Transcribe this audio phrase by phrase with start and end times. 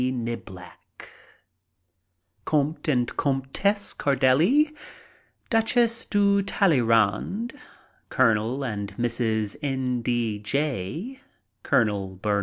[0.03, 1.07] Niblack,
[2.43, 4.75] Comte and Comtesse Cardelli,
[5.51, 7.53] Duchess de Talleyrand,
[8.09, 8.63] Col.
[8.65, 9.57] and Mrs.
[9.61, 10.01] N.
[10.01, 10.39] D.
[10.39, 11.21] Jay,
[11.61, 12.19] Col.